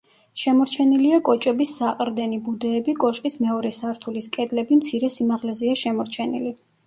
[0.43, 6.57] შემორჩენილია კოჭების საყრდენი ბუდეები კოშკის მეორე სართულის კედლები მცირე სიმაღლეზეა შემორჩენილი.